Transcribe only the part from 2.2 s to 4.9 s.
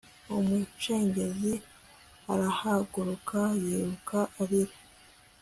arahaguruka yiruka arira